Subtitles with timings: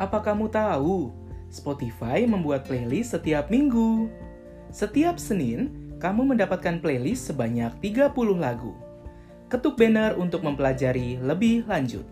[0.00, 1.12] Apa kamu tahu,
[1.52, 4.08] Spotify membuat playlist setiap minggu.
[4.72, 8.72] Setiap Senin, kamu mendapatkan playlist sebanyak 30 lagu.
[9.52, 12.08] Ketuk banner untuk mempelajari lebih lanjut.